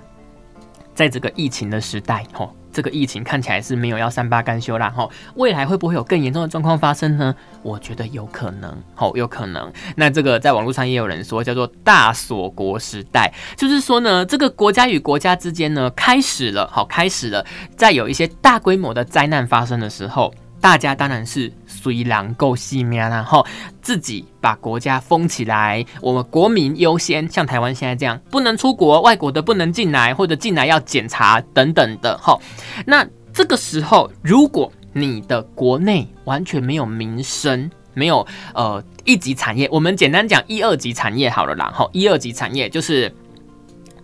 [1.01, 7.35] 在这个疫情的时代，吼，这个疫情看起来是没有要三八干休啦，吼，未来会不会有更严重的状况发生呢？
[7.63, 9.73] 我觉得有可能，吼，有可能。
[9.97, 20.35] 那这个在网络上也有人说叫做大锁国时代，就是说呢，这个国家与国家之间呢，开始了，好，开始了，在有一些大规模的灾难发生的时候。
[20.61, 23.47] 大家当然是虽然够细命，然后
[23.81, 32.39] 自己把国家封起来，我们国民优先，像台湾现在这样，不能出国，外国的不能进来，或者进来要检查等等的，哈。
[32.85, 43.11] 那这个时候，如果你的国内完全没有民生，没有呃一级产业，我们简单讲一二级产业好了啦，哈，一二级产业就是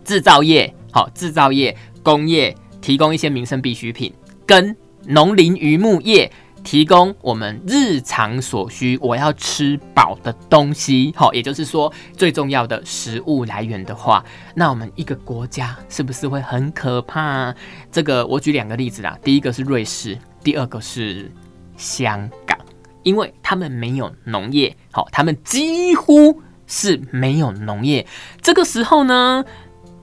[0.05, 4.11] 制造业，好，制造业、工业提供一些民生必需品，
[4.47, 6.33] 跟农林渔牧业。
[6.67, 17.55] 提供我们日常所需，我要吃饱的东西，好，也就是说最重要的食物来源的话，那我们一个国家是不是会很可怕？
[17.93, 21.31] 这个我举两个例子啦，第一个是瑞士，第二个是
[21.77, 22.59] 香港，
[23.05, 28.05] 因为他们没有农业，好，他们几乎是没有农业。
[28.43, 29.45] 这个时候呢？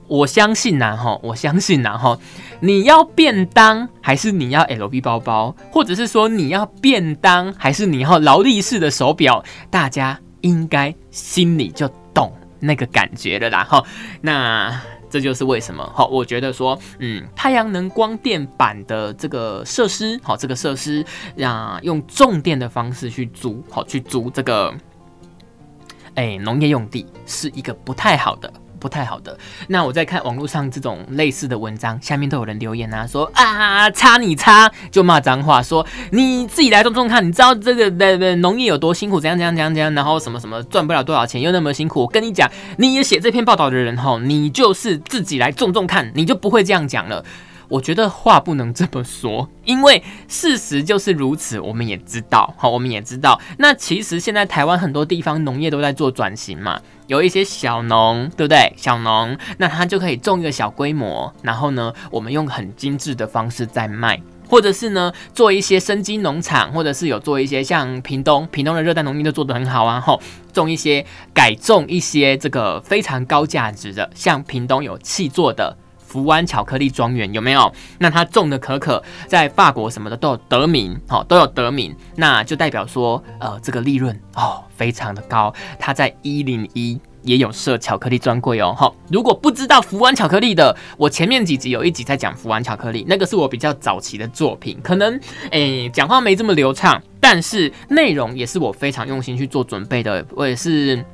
[0.06, 2.18] 我相信呐，哈，我相信呐，哈，
[2.60, 13.82] 你要便当还是你要 LV 包包，或者是说你要便当还是你要劳力士的手表，大家应该心里就懂那个感觉了啦，哈。
[14.20, 21.04] 那这就是为什么好，我觉得说，嗯，太阳能光电板的这个设施，好，这个设施
[21.36, 24.74] 让用重电的方式去租，好，去租这个，
[26.16, 28.52] 哎，农业用地是一个不太好的。
[28.84, 29.34] 不太好的。
[29.68, 42.02] 那我在看网络上这种类似的文章，下面都有人留言啊，说啊，擦你擦，就骂脏话，说你自己来种种看，你知道这个的农业有多辛苦，怎样怎样怎样怎样，然后什么什么赚不了多少钱，又那么辛苦。
[42.02, 47.24] 我跟你讲，你也写这篇报道的人吼，你就是自己来种种看，你就不会这样讲了。
[47.74, 51.58] 我觉得话不能这么说，因为事实就是如此。
[51.58, 53.40] 我们也知道，好，我们也知道。
[53.58, 58.72] 那其实现在台湾很多地方农业都在做转型嘛，有一些小农，对不对？
[58.76, 70.20] 小农，那他就可以种一个小规模，然后呢，我们用很精致的方式在卖，或者是呢，做一些生机农场，或者是有做一些像屏东，屏东的热带农业都做得很好啊，吼，
[70.52, 75.76] 种一些改种一些这个非常高价值的，像屏东有气做的。
[76.14, 77.72] 福湾巧克力庄园有没有？
[77.98, 85.52] 那它种的可可在法国什么的都有得名，好都有得名，那就代表说，呃，这个利润哦非常的高。
[85.76, 95.18] 它在一零一也有设巧克力专柜哦，好，如果不知道福湾巧克力的，我前面几集有一集在讲福湾巧克力，那个是我比较早期的作品，可能
[95.50, 101.04] 诶讲话没这么流畅，但是内容也是我非常用心去做准备的，我也是。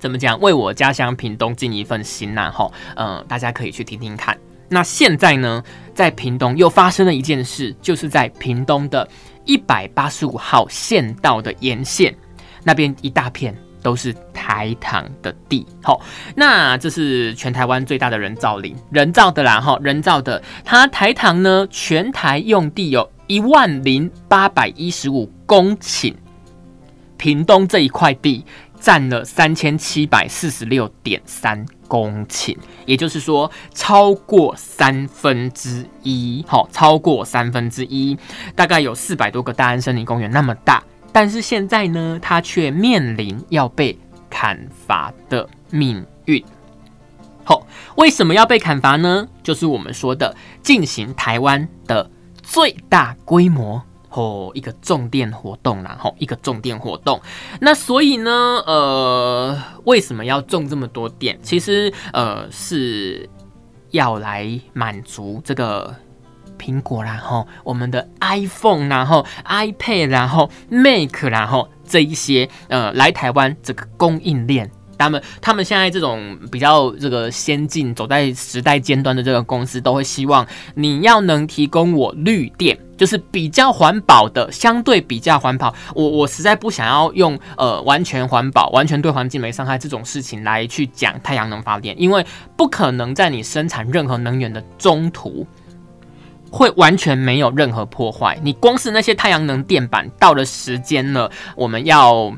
[0.00, 0.40] 怎么讲？
[0.40, 2.50] 为我家乡屏东尽一份心呐！
[2.50, 4.36] 吼，嗯，大家可以去听听看。
[4.66, 5.62] 那现在呢，
[5.94, 9.06] 在屏东又发生了一件事，就是在屏东的
[9.44, 12.16] 一百八十五号县道的沿线
[12.64, 15.66] 那边，一大片都是台糖的地。
[15.82, 16.00] 好，
[16.34, 20.42] 那这是全台湾最大的人造林，人造的啦，哈，人造的。
[20.64, 26.14] 它台糖呢，全台用地有一万零八百一十五公顷，
[27.16, 28.46] 屏东这一块地。
[28.80, 38.18] 占了三千七百四十六点三公顷，也就是说超过三分之一，好，超过三分之一，
[38.56, 40.82] 大概有四百多个大安森林公园那么大。
[41.12, 43.98] 但是现在呢，它却面临要被
[44.30, 46.42] 砍伐的命运。
[47.44, 47.66] 好，
[47.96, 49.26] 为什么要被砍伐呢？
[49.42, 52.08] 就是我们说的进行台湾的
[52.42, 53.82] 最大规模。
[54.10, 57.20] 哦，一个重电活动啦，吼，一个重电活动。
[57.60, 58.30] 那所以呢，
[58.66, 61.38] 呃，为什么要种这么多电？
[61.42, 63.28] 其实，呃，是
[63.90, 65.94] 要来满足这个
[66.58, 74.70] 苹果啦，吼，我们的 iPhone，然后 iPad，然后 Mac，然后这一些，呃，来台湾这个供应链。
[75.00, 85.74] 他们他们现在这种比较这个先进、走在时代尖端的这个公司，都会希望你要能提供我绿电，就是比较环保的，相对比较环保。
[85.94, 92.22] 我我实在不想要用呃完全环保、完全对环境没伤害这种事情来去讲太阳能发电，因为
[92.54, 95.46] 不可能在你生产任何能源的中途
[96.50, 98.38] 会完全没有任何破坏。
[98.42, 102.30] 你光是那些太阳能电板到了时间了，我们要。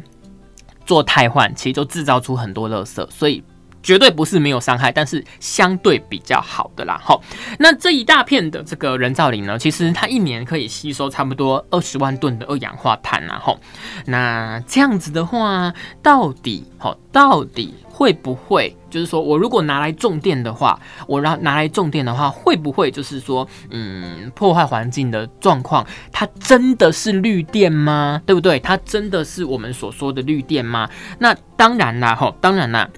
[0.85, 3.43] 做汰换，其实就制造出很多垃圾，所以
[3.83, 7.01] 绝对不是没有伤害，但是相对比较好的啦。
[7.03, 7.21] 好，
[7.59, 13.41] 那这一大片的这个人造林呢，其实它一年可以吸收差不多二十万吨的二氧化碳啊。
[13.43, 13.59] 吼，
[14.07, 28.21] 那这样子的话，到底好，到底会不会就是说我如果拿来种电的话，我让拿来种电的话，会不会就是说，嗯，破坏环境的状况，它真的是绿电吗？
[28.27, 28.59] 对不对？
[28.59, 30.91] 它真的是我们所说的绿电吗？
[31.21, 32.91] 那当然啦，吼，当然啦。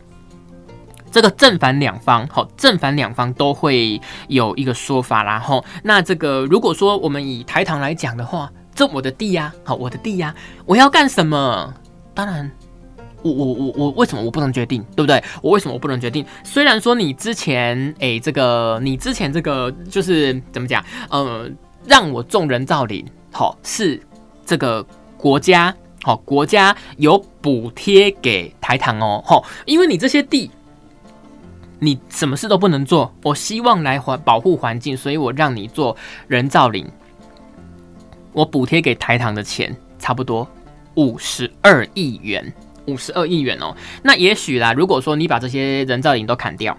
[1.12, 11.74] 这个正反两方，好，正反两方都会有一个说法，然后那这个如果说我们以台糖来讲的话，这我的地呀，好，我的地呀，我要干什么？
[12.14, 12.48] 当然，
[13.24, 15.22] 我我我我为什么我不能决定，对不对？
[15.42, 16.24] 我为什么我不能决定？
[16.44, 20.84] 虽然说你之前，哎，这个你之前这个就是怎么讲？
[21.10, 21.50] 呃，
[21.86, 24.00] 让我种人造林，好，是
[24.46, 30.50] 这个国家，好，国家有补贴给台糖哦，好，因为你这些地。
[31.80, 35.94] 你什么事都不能做，我希望来环保护环境，所以我让你做
[36.28, 36.86] 人造林。
[38.32, 40.48] 我补贴给台糖的钱差不多
[40.94, 42.50] 五十二亿元，
[42.86, 43.74] 五十二亿元哦。
[44.02, 46.76] 那也许啦，如果说你把这些人造林都砍掉，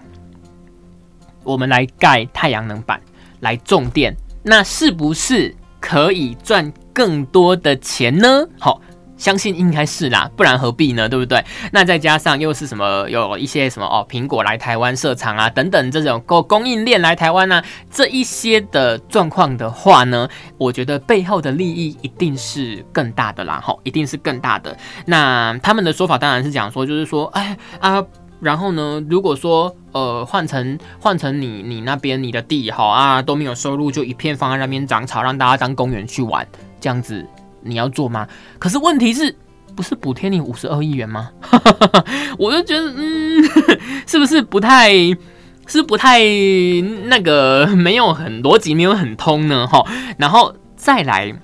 [1.42, 3.00] 我们来盖太阳能板
[3.40, 8.46] 来种电，那是不是可以赚更多的钱呢？
[8.58, 8.80] 好。
[9.16, 11.08] 相信应该是啦，不然何必呢？
[11.08, 11.44] 对不对？
[11.72, 13.08] 那再加上又是什么？
[13.08, 17.62] 有一些什么哦，苹果来台湾设厂啊，等等这种供供应链来台湾呢？
[17.90, 24.76] 这一些的状况的话呢，我觉得背后的利益一定是更大的啦，吼，一定是更大的。
[25.06, 28.04] 那他们的说法当然是讲说，就是说，哎啊，
[28.40, 36.46] 然后呢，如果说呃换成换成你你那边你的地好啊都没有收入，就一片放在那边长草，让大家当公园去玩，
[36.80, 37.26] 这样子
[37.66, 38.26] 你要做吗？
[38.58, 39.34] 可是问题是
[39.74, 41.30] 不是补贴你五十二亿元吗？
[42.38, 43.42] 我就觉得嗯，
[44.06, 44.90] 是不是不太
[45.66, 46.20] 是不太
[47.04, 49.66] 那个没有很逻辑没有很通呢？
[49.66, 49.84] 哈，
[50.16, 51.34] 然后再来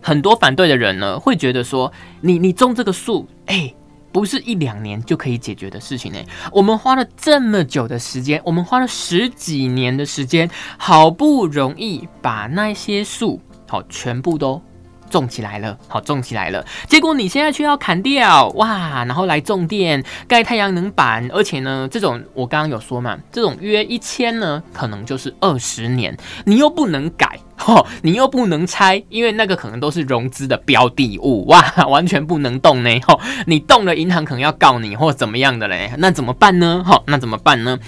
[0.00, 3.74] 很多反对的人呢，会觉得说你你种这个树，哎。
[4.12, 6.18] 不是一两年就可以解决的事情呢。
[6.50, 14.62] 我们花了这么久的时间，我们花了十几年的时间，好不容易把那些树好全部都
[15.10, 16.64] 种起来了，好种起来了。
[16.86, 19.04] 结果你现在却要砍掉，哇！
[19.04, 27.38] 然后来种电、盖太阳能板，而且呢，这种我刚刚有说嘛，这种约一千呢，可能就是二十年，你又不能改。
[27.64, 32.90] 哦，你又不能拆，因为那个可能都是融资的标的物哇，完全不能动呢。
[33.06, 35.90] 吼，你动了，银行可能要告你或怎么样的嘞？
[35.96, 36.84] 那怎么办呢？
[36.86, 37.78] 吼，那怎么办呢？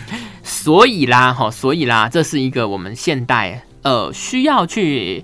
[0.43, 5.23] 所以啦，吼，所以啦，这是一个我们现代呃需要去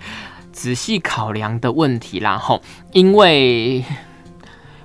[0.54, 2.38] 仔细考量的问题啦。
[2.38, 3.84] 吼，因为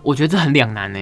[0.01, 0.99] 我觉得这很两难呢。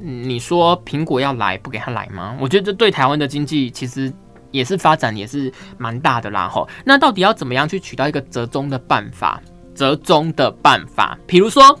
[0.00, 2.36] 你说苹果要来，不给他来吗？
[2.38, 4.12] 我觉得这对台湾的经济其实。
[4.52, 9.40] 也是发展也是蛮大的啦吼，那到底要怎么样去取到一个折中的办法？
[9.76, 11.78] 折中的办法，比如说。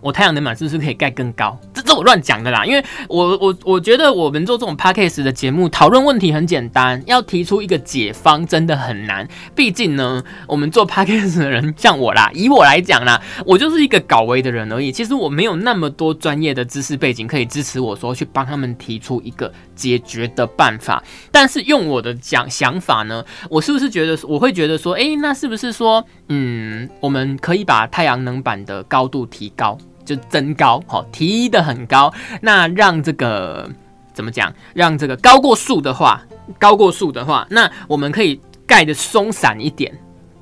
[0.00, 1.60] 我太阳能板是不是可以盖更高？
[1.82, 9.26] 这我乱讲的啦，因为我我我觉得我们做这种 podcast 的节目，讨论问题很简单，要提出一个解方真的很难。
[9.54, 14.92] 毕竟呢，我们做 podcast 的人像我啦，以我来讲啦，我就是一个搞维的人而已。
[14.92, 21.02] 其实我没有那么多专业的知识背景可以支持我说去帮他们提出一个解决的办法。
[21.30, 29.78] 但是用我的讲想法呢，我是不是觉得我会觉得说，诶，那是不是说，嗯，我们可以把太阳能板的高度提高？
[30.08, 33.68] 就增高，好提的很高，那让这个
[34.14, 34.50] 怎么讲？
[34.72, 36.22] 让这个高过树的话，
[36.58, 39.92] 高过树的话，那我们可以盖的松散一点，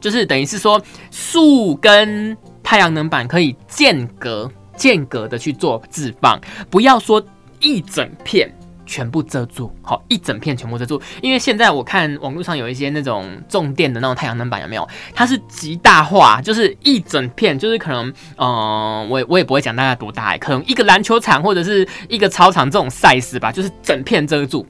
[0.01, 6.41] 就是等于是说树跟太阳能板可以间隔间隔的去做置放，
[6.71, 7.21] 不要说
[7.59, 8.49] 一整片。
[8.87, 11.01] 全部遮住，好一整片全部遮住。
[11.20, 14.89] 因为现在我看网络上有一些那种重电的那种太阳能板，有没有？
[15.14, 24.66] 它是极大化，就是一整片，就是可能，嗯，我我也不会讲大概多大，可能一个篮球场或者是一个操场这种 size 吧，就是整片遮住。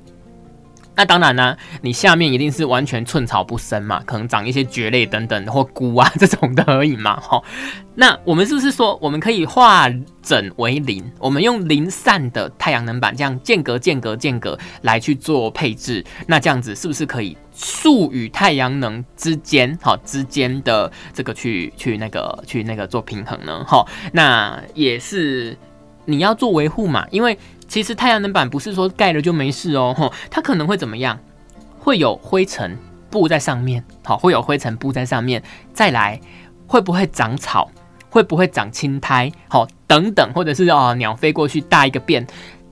[0.97, 7.43] 那当然呢，你下面一定是完全寸草不生嘛，可能长一些蕨类等等或菇啊这种的而已嘛， 哈。
[7.95, 9.89] 那我们是不是说，我们可以化
[10.23, 16.05] 整为零，我们用零散的太阳能板这样间隔、间隔、间隔来去做配置？
[16.27, 23.63] 那这样子是不是可以树与太阳能之间，哈之间的这个去去那个去那个做平衡呢？
[23.65, 25.57] 哈，那也是
[26.07, 27.39] 你要做维护嘛，因为。
[27.69, 31.19] 其实太阳能板不是说盖了就没事哦，吼，它可能会怎么样？
[31.79, 32.77] 会有灰尘
[33.11, 35.43] 布在上面，好，会有灰尘布在上面。
[35.73, 36.21] 再来，
[36.67, 37.71] 会不会长草？
[38.11, 39.31] 会不会长青苔？
[39.49, 42.27] 好，等等，或者是哦，鸟飞过去大一个便，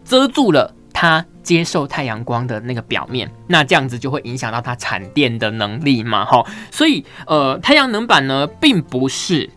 [0.05, 6.45] 遮住了它接受太阳光的那个表面，那这样子就会影响到它产电的能力嘛，哈。
[6.71, 9.51] 所以，呃，太阳能板呢，并不是，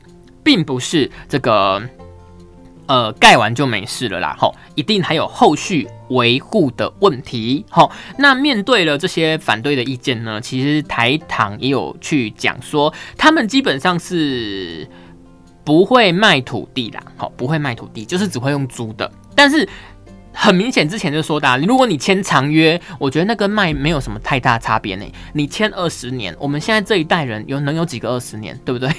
[0.43, 1.81] 并不是这个。
[2.87, 7.91] 呃，盖完就没事了啦，吼，一定还有后续维护的问题，吼。
[8.17, 14.87] 那面对了这些反对的意见呢，其实台糖也有去讲说，他们基本上是
[15.63, 19.67] 不会卖土地啦，吼，不会卖土地，就是只会用租的，但是。
[20.39, 25.05] 很明显，之前就说的，如果你签长约，我觉得那跟卖没有什么太大差别呢。
[25.33, 28.89] 你签二十年，我们现在这一代人有能有几个二十年，对不对？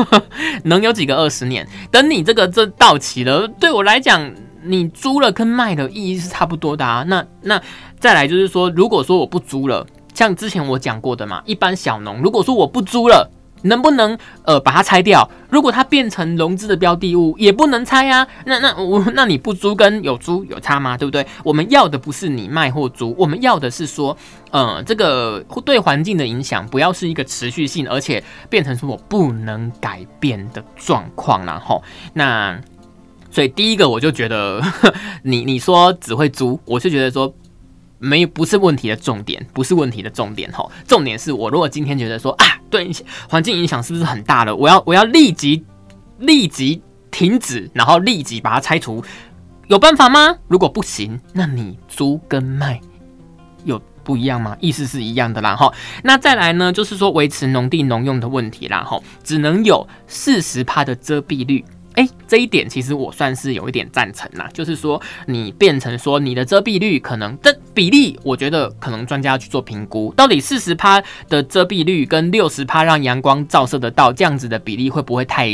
[0.64, 1.68] 能有几个二十年？
[1.90, 4.32] 等你这个这到期了，对我来讲，
[4.64, 7.04] 你租了跟卖的意义是差不多的啊。
[7.06, 7.60] 那那
[7.98, 13.30] 再来就是说，如果说我不租了，像之前我讲过的嘛，一般小农，如果说我不租了。
[13.62, 15.28] 能不能呃把它拆掉？
[15.48, 18.26] 如果它变成融资的标的物，也不能拆啊。
[18.46, 20.96] 那那我 那你不租跟有租有差吗？
[20.96, 21.26] 对不对？
[21.44, 24.16] 我们要的不是你卖或租，我们要的是说，
[24.50, 31.82] 呃，这个对环境的影响不要是一个持续性，而且变成说我不能改变的状况然后
[32.14, 32.58] 那
[33.30, 34.62] 所以第一个我就觉得，
[35.22, 37.32] 你你说只会租，我是觉得说。
[38.00, 40.66] 没不是问题的重点，不是问题的重点哈。
[40.88, 42.90] 重点是我如果今天觉得说啊，对
[43.28, 44.56] 环境影响是不是很大了？
[44.56, 45.64] 我要我要立即
[46.18, 49.04] 立即停止，然后立即把它拆除，
[49.68, 50.36] 有办法吗？
[50.48, 52.80] 如果不行，那你租跟卖
[53.64, 54.56] 有不一样吗？
[54.60, 55.70] 意思是一样的啦哈。
[56.02, 61.64] 那再来呢，就是说维持农地农用的问题啦哈，只能有四十帕的遮蔽率。
[62.00, 75.50] 哎，这一点其实我算是有一点赞成啦，就是说你变成说你的遮蔽率可能的比例，我觉得可能专家要去做评估，到底四十趴的遮蔽率跟六十趴让阳光照射得到这样子的比例会不会太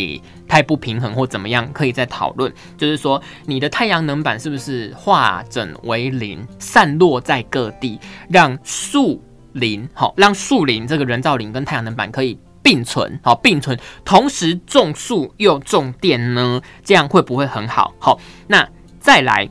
[0.46, 1.68] 太不平衡或怎么样？
[1.72, 2.52] 可以再讨论。
[2.78, 7.98] 就是说你的太阳能板是不是化整为零，散落在各地，
[8.30, 9.20] 让树
[9.54, 12.38] 林好，让树林这个人造林跟太阳能板可以。
[12.66, 17.94] 并存好，并存，同时种树又种电呢，这样会不会很好？
[18.00, 19.48] 好，那再来，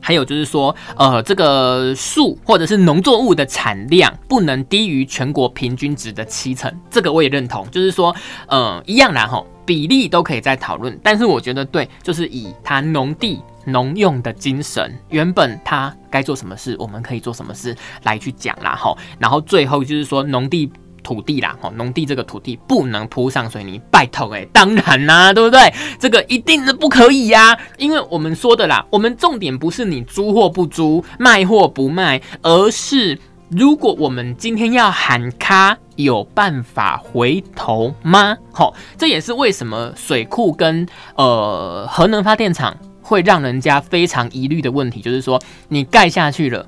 [0.00, 7.70] 还有就是说，呃，这个树或者是农作物的产量不能低于全国平均值的七成，这个我也认同。
[7.70, 18.96] 就是说，呃，一样啦，哈，比例都可以再讨论，但是我觉得对，就是以它农地农用的精神，原本它该做什么事，我们可以做什么事来去讲啦，哈。
[19.18, 20.72] 然后最后就是说，农地。
[21.00, 25.72] 土地啦，哦，农地这个土地不能铺上水泥，拜托哎，当然啦，对不对？
[25.98, 38.36] 这个一定是不可以呀，因为我们说的啦， 我们重点不是你租或不租，卖或不卖，而是如果我们今天要喊卡，有办法回头吗？
[38.52, 40.86] 好，这也是为什么水库跟
[41.16, 46.66] 呃核能发电厂会让人家非常疑虑的问题，就是说你盖下去了。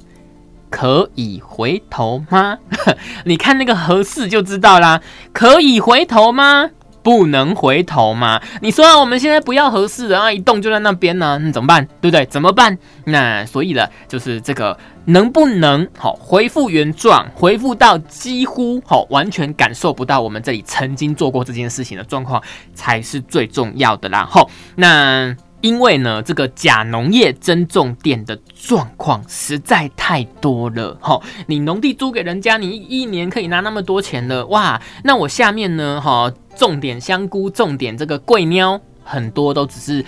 [0.72, 2.56] 可以回头吗？
[3.26, 5.02] 你看那个合适就知道啦。
[5.34, 6.70] 可以回头吗？
[7.02, 8.40] 不能回头吗？
[8.62, 11.84] 你说啊我们现在不要合适啊，一动就在那边呢，那怎么办？
[12.00, 12.24] 对不对？
[12.26, 12.78] 怎么办？
[13.04, 22.42] 那所以呢，就是这个能不能好恢复原状，恢复到几乎好完全感受不到我们这里曾经做过这件事情的状况，
[22.74, 24.26] 才是最重要的啦。
[24.30, 25.36] 好，那。
[25.62, 40.04] 因为呢，这个假农业增种电的状况实在太多了，哈，你农地租给人家，你一年可以拿那么多钱了，哇，那我下面呢，哈，种点香菇，种点这个桂喵，很多都只是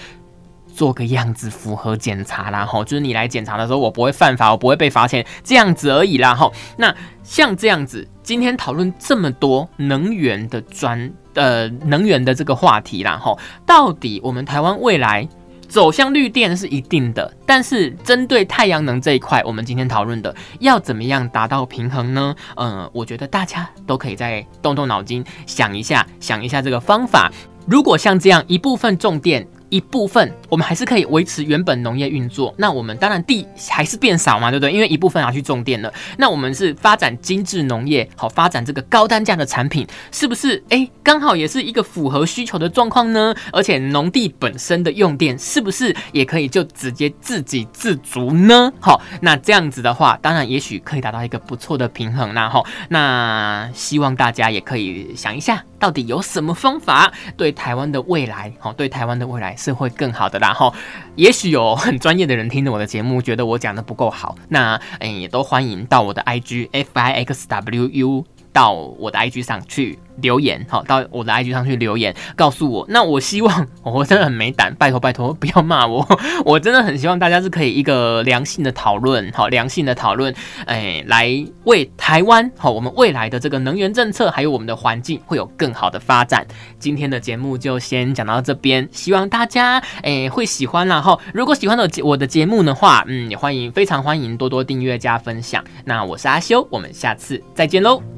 [0.74, 6.50] 做个样子，符合检查啦，哈，就是你来检查的时候，我不会犯法，我不会被罚钱，这样子而已啦，哈。
[6.76, 6.92] 那
[7.22, 15.28] 像这样子，今天讨论这么多能源的专，呃，能源的这个话题啦，哈，到底我们台湾未来？
[15.75, 22.33] 走向绿电是一定的，但是针对太阳能这一块，我们今天讨论的要怎么样达到平衡呢？
[22.55, 27.29] 嗯，我觉得大家都可以再动动脑筋想一下，想一下这个方法。
[27.66, 29.45] 如果像这样一部分重电。
[29.75, 34.72] 一部分我们还是可以维持原本农业运作，那我们当然地还是变少嘛，对不对？
[34.72, 35.93] 因为一部分拿去种电了。
[36.16, 40.62] 那我们是发展精致农业，好发展这个高单价的产品，是不是？
[40.68, 43.35] 哎，刚好也是一个符合需求的状况呢。
[43.51, 48.72] 而且农地本身的用电是不是也可以就直接自给自足呢？
[48.79, 52.49] 好，那这样子的话，当然也许可以达到一个不错的平衡啦。
[52.49, 55.64] 哈，那希望大家也可以想一下。
[55.79, 60.53] 到底有什么方法对台湾的未来，好，对台湾的未来是会更好的啦。
[60.53, 60.72] 哈，
[61.16, 69.98] 也许有很专业的人听着我的节目，觉得我讲的不够好，那哎，也都欢迎到我的 IG F I X W U 到我的 IG 上去。
[70.18, 72.86] 留言好，到我的 IG 上去留言，告诉我。
[72.88, 76.07] 那我希望，我真的很没胆，拜托拜托，不要骂我。
[76.46, 80.32] 我真的很希望大家是可以一个良性的讨论，好，良性的讨论，
[80.66, 86.46] 哎，来为台湾好，我们未来的这个能源政策，还有我们的环境会有更好的发展。
[86.78, 91.18] 今天的节目就先讲到这边，希望大家哎会喜欢啦哈。
[91.32, 95.64] 如果喜欢的我的节目的话，嗯，也欢迎，非常欢迎多多订阅加分享。
[95.84, 98.14] 那我是阿修，我们下次再见喽。